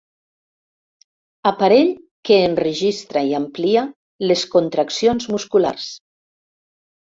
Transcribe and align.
Aparell 1.49 1.91
que 2.29 2.39
enregistra 2.47 3.23
i 3.29 3.37
amplia 3.41 3.85
les 4.33 4.49
contraccions 4.57 5.31
musculars. 5.37 5.89